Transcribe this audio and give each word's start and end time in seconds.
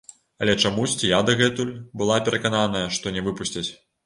Але 0.45 0.53
чамусьці 0.61 1.11
я 1.11 1.19
дагэтуль 1.27 1.75
была 2.03 2.17
перакананая, 2.31 2.83
што 2.97 3.15
не 3.21 3.27
выпусцяць. 3.31 3.67